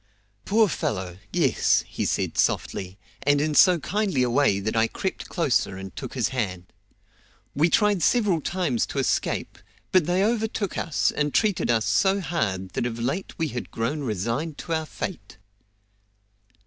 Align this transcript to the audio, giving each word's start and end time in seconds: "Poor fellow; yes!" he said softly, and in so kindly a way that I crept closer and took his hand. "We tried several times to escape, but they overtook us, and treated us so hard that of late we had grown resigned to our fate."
"Poor 0.45 0.67
fellow; 0.67 1.19
yes!" 1.31 1.83
he 1.87 2.05
said 2.05 2.35
softly, 2.35 2.97
and 3.21 3.39
in 3.39 3.53
so 3.53 3.77
kindly 3.77 4.23
a 4.23 4.31
way 4.31 4.59
that 4.59 4.75
I 4.75 4.87
crept 4.87 5.29
closer 5.29 5.77
and 5.77 5.95
took 5.95 6.15
his 6.15 6.29
hand. 6.29 6.73
"We 7.53 7.69
tried 7.69 8.01
several 8.01 8.41
times 8.41 8.87
to 8.87 8.97
escape, 8.97 9.59
but 9.91 10.07
they 10.07 10.23
overtook 10.23 10.75
us, 10.75 11.11
and 11.11 11.31
treated 11.35 11.69
us 11.69 11.85
so 11.85 12.19
hard 12.19 12.69
that 12.69 12.87
of 12.87 12.97
late 12.97 13.37
we 13.37 13.49
had 13.49 13.69
grown 13.69 13.99
resigned 13.99 14.57
to 14.63 14.73
our 14.73 14.87
fate." 14.87 15.37